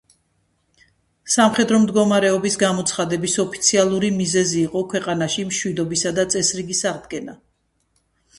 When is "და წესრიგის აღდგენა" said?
6.21-7.39